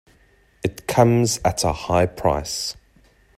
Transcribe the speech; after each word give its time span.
It 0.63 0.87
comes 0.87 1.39
at 1.45 1.63
a 1.63 1.71
high 1.71 2.07
price. 2.07 2.75